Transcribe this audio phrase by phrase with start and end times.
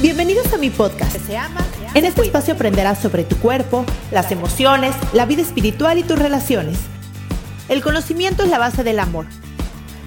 [0.00, 1.16] Bienvenidos a mi podcast.
[1.94, 6.78] En este espacio aprenderás sobre tu cuerpo, las emociones, la vida espiritual y tus relaciones.
[7.68, 9.26] El conocimiento es la base del amor.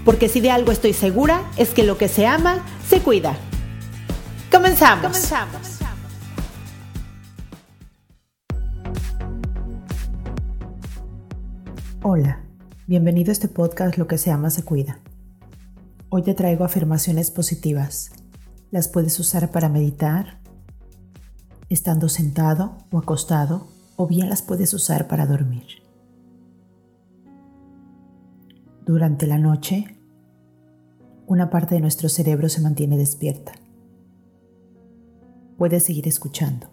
[0.05, 3.35] Porque si de algo estoy segura, es que lo que se ama, se cuida.
[4.49, 5.07] Comenzamos.
[5.07, 5.79] Comenzamos.
[12.01, 12.39] Hola,
[12.87, 14.99] bienvenido a este podcast Lo que se ama se cuida.
[16.07, 18.11] Hoy te traigo afirmaciones positivas.
[18.71, 20.39] Las puedes usar para meditar,
[21.69, 25.83] estando sentado o acostado, o bien las puedes usar para dormir.
[28.85, 29.95] Durante la noche,
[31.27, 33.51] una parte de nuestro cerebro se mantiene despierta
[35.61, 36.65] puedes seguir escuchando.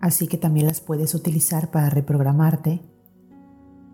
[0.00, 2.80] Así que también las puedes utilizar para reprogramarte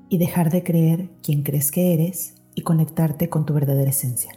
[0.08, 4.32] y dejar de creer quién crees que eres y conectarte con tu verdadera esencia.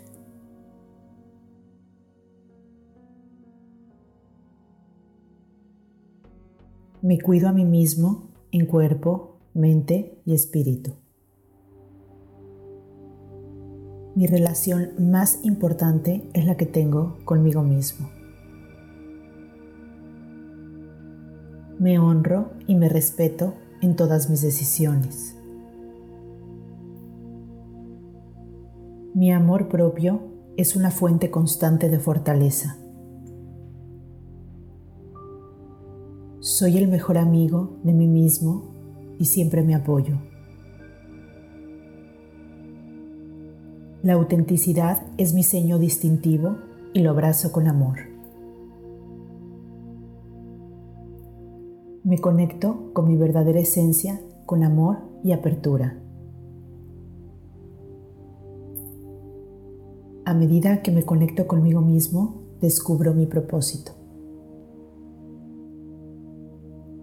[7.05, 10.93] Me cuido a mí mismo en cuerpo, mente y espíritu.
[14.15, 18.09] Mi relación más importante es la que tengo conmigo mismo.
[21.77, 25.37] Me honro y me respeto en todas mis decisiones.
[29.13, 30.23] Mi amor propio
[30.57, 32.79] es una fuente constante de fortaleza.
[36.57, 38.63] Soy el mejor amigo de mí mismo
[39.19, 40.16] y siempre me apoyo.
[44.03, 46.55] La autenticidad es mi seño distintivo
[46.94, 47.97] y lo abrazo con amor.
[52.05, 55.99] Me conecto con mi verdadera esencia con amor y apertura.
[60.23, 64.04] A medida que me conecto conmigo mismo, descubro mi propósito.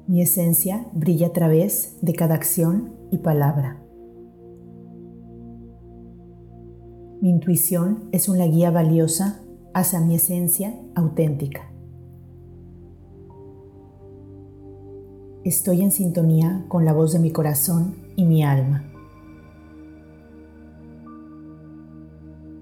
[0.09, 3.81] Mi esencia brilla a través de cada acción y palabra.
[7.21, 9.41] Mi intuición es una guía valiosa
[9.75, 11.71] hacia mi esencia auténtica.
[15.45, 18.85] Estoy en sintonía con la voz de mi corazón y mi alma.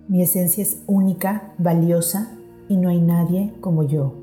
[0.08, 2.36] Mi esencia es única, valiosa
[2.68, 4.19] y no hay nadie como yo.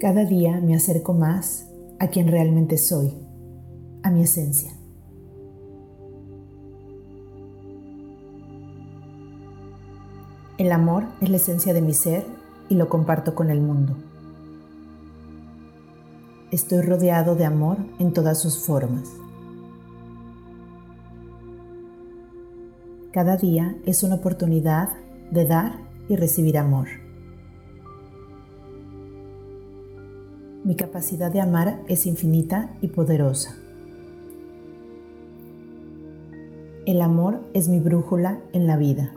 [0.00, 1.68] Cada día me acerco más
[1.98, 3.12] a quien realmente soy,
[4.02, 4.72] a mi esencia.
[10.56, 12.24] El amor es la esencia de mi ser
[12.70, 13.94] y lo comparto con el mundo.
[16.50, 19.06] Estoy rodeado de amor en todas sus formas.
[23.12, 24.88] Cada día es una oportunidad
[25.30, 25.74] de dar
[26.08, 26.88] y recibir amor.
[30.62, 33.56] Mi capacidad de amar es infinita y poderosa.
[36.84, 39.14] El amor es mi brújula en la vida.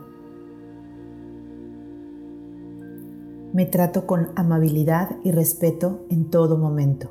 [3.52, 7.10] Me trato con amabilidad y respeto en todo momento.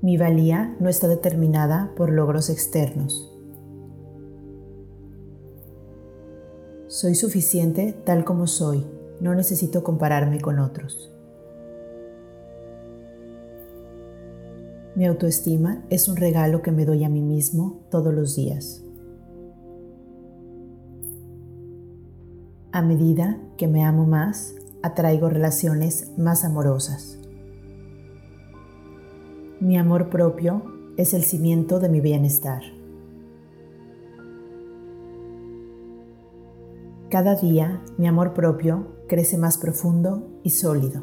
[0.00, 3.32] Mi valía no está determinada por logros externos.
[6.86, 8.86] Soy suficiente tal como soy,
[9.20, 11.12] no necesito compararme con otros.
[14.94, 18.82] Mi autoestima es un regalo que me doy a mí mismo todos los días.
[22.72, 27.18] A medida que me amo más, atraigo relaciones más amorosas.
[29.60, 30.62] Mi amor propio
[30.96, 32.75] es el cimiento de mi bienestar.
[37.16, 41.02] Cada día mi amor propio crece más profundo y sólido.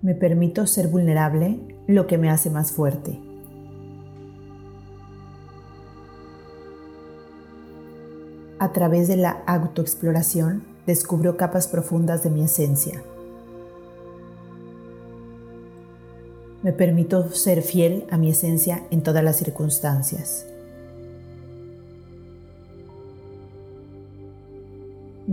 [0.00, 1.58] Me permito ser vulnerable,
[1.88, 3.20] lo que me hace más fuerte.
[8.60, 13.02] A través de la autoexploración descubro capas profundas de mi esencia.
[16.62, 20.46] Me permito ser fiel a mi esencia en todas las circunstancias.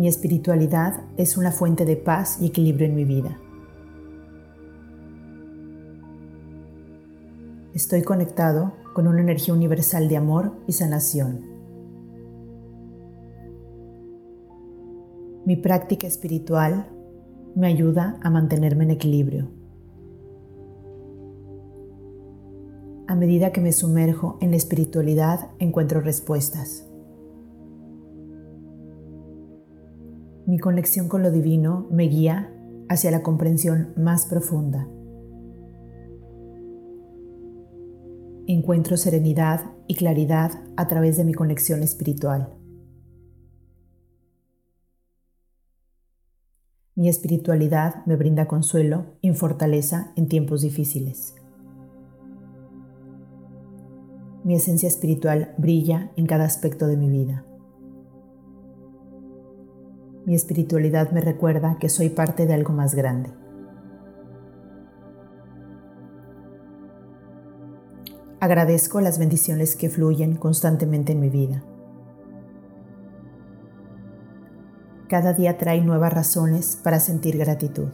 [0.06, 3.40] Mi espiritualidad es una fuente de paz y equilibrio en mi vida.
[7.74, 11.42] Estoy conectado con una energía universal de amor y sanación.
[15.44, 16.88] Mi práctica espiritual
[17.56, 19.50] me ayuda a mantenerme en equilibrio.
[23.08, 26.86] A medida que me sumerjo en la espiritualidad, encuentro respuestas.
[30.56, 32.50] Mi conexión con lo divino me guía
[32.88, 34.88] hacia la comprensión más profunda.
[38.48, 42.54] Encuentro serenidad y claridad a través de mi conexión espiritual.
[46.96, 51.36] Mi espiritualidad me brinda consuelo y fortaleza en tiempos difíciles.
[54.46, 57.44] Mi esencia espiritual brilla en cada aspecto de mi vida.
[60.26, 63.30] Mi espiritualidad me recuerda que soy parte de algo más grande.
[68.40, 71.64] Agradezco las bendiciones que fluyen constantemente en mi vida.
[75.08, 77.90] Cada día trae nuevas razones para sentir gratitud.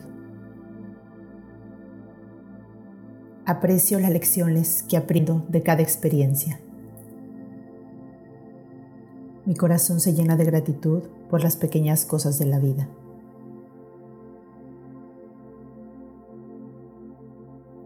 [3.45, 6.61] Aprecio las lecciones que aprendo de cada experiencia.
[9.51, 12.87] Mi corazón se llena de gratitud por las pequeñas cosas de la vida.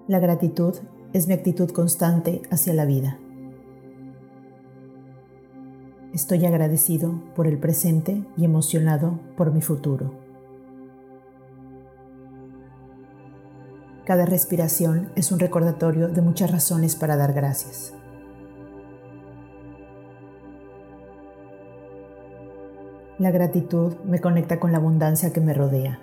[0.07, 0.75] La gratitud
[1.11, 3.17] es mi actitud constante hacia la vida.
[6.13, 10.13] Estoy agradecido por el presente y emocionado por mi futuro.
[14.05, 17.94] Cada respiración es un recordatorio de muchas razones para dar gracias.
[23.17, 26.01] La gratitud me conecta con la abundancia que me rodea.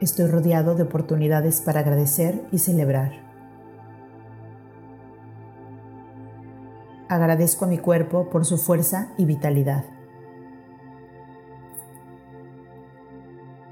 [0.00, 3.10] Estoy rodeado de oportunidades para agradecer y celebrar.
[7.08, 9.84] Agradezco a mi cuerpo por su fuerza y vitalidad.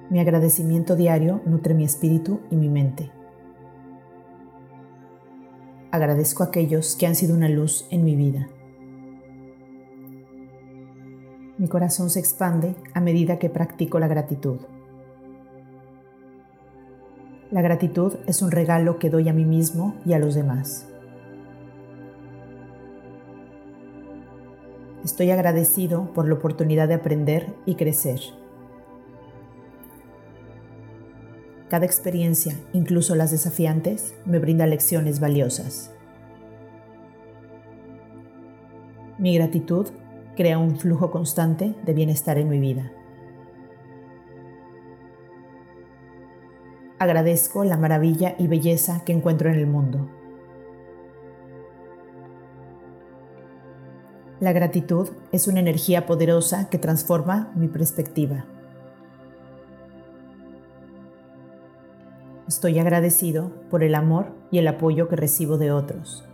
[0.08, 3.12] Mi agradecimiento diario nutre mi espíritu y mi mente.
[5.92, 8.48] Agradezco a aquellos que han sido una luz en mi vida.
[11.60, 14.60] Mi corazón se expande a medida que practico la gratitud.
[17.50, 20.88] La gratitud es un regalo que doy a mí mismo y a los demás.
[25.04, 28.20] Estoy agradecido por la oportunidad de aprender y crecer.
[31.68, 35.92] Cada experiencia, incluso las desafiantes, me brinda lecciones valiosas.
[39.18, 39.88] Mi gratitud
[40.40, 42.90] crea un flujo constante de bienestar en mi vida.
[46.98, 50.08] Agradezco la maravilla y belleza que encuentro en el mundo.
[54.40, 58.46] La gratitud es una energía poderosa que transforma mi perspectiva.
[62.48, 66.29] Estoy agradecido por el amor y el apoyo que recibo de otros.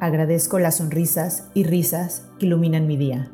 [0.00, 3.30] Agradezco las sonrisas y risas que iluminan mi día.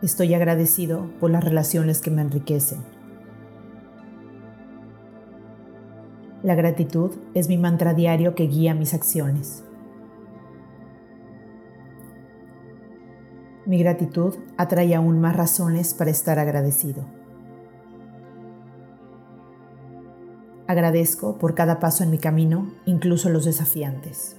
[0.00, 2.78] Estoy agradecido por las relaciones que me enriquecen.
[6.44, 9.64] La gratitud es mi mantra diario que guía mis acciones.
[13.66, 17.17] Mi gratitud atrae aún más razones para estar agradecido.
[20.68, 24.36] Agradezco por cada paso en mi camino, incluso los desafiantes.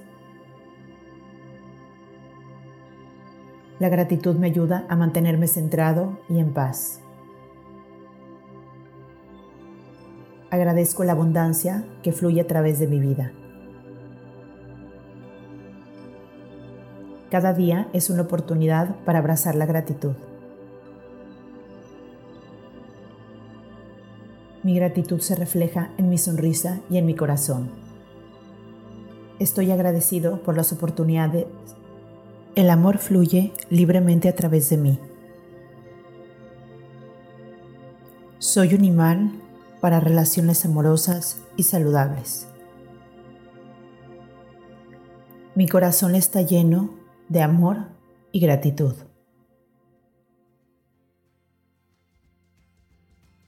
[3.80, 7.00] La gratitud me ayuda a mantenerme centrado y en paz.
[10.50, 13.32] Agradezco la abundancia que fluye a través de mi vida.
[17.28, 20.14] Cada día es una oportunidad para abrazar la gratitud.
[24.62, 27.70] Mi gratitud se refleja en mi sonrisa y en mi corazón.
[29.38, 31.46] Estoy agradecido por las oportunidades.
[32.54, 34.98] El amor fluye libremente a través de mí.
[38.38, 39.40] Soy un imán
[39.80, 42.46] para relaciones amorosas y saludables.
[45.54, 46.90] Mi corazón está lleno
[47.28, 47.88] de amor
[48.32, 48.94] y gratitud.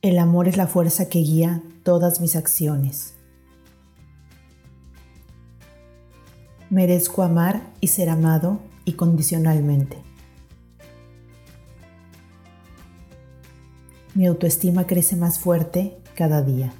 [0.02, 3.14] El amor es la fuerza que guía todas mis acciones.
[6.70, 9.96] Merezco amar y ser amado incondicionalmente.
[14.16, 16.72] Mi autoestima crece más fuerte cada día.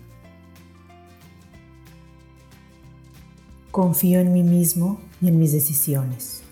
[3.70, 6.42] Confío en mí mismo y en mis decisiones.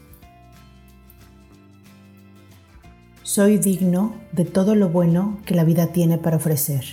[3.32, 6.84] Soy digno de todo lo bueno que la vida tiene para ofrecer.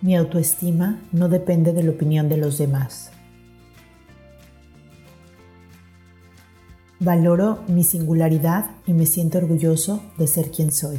[0.00, 3.12] Mi autoestima no depende de la opinión de los demás.
[6.98, 10.98] Valoro mi singularidad y me siento orgulloso de ser quien soy.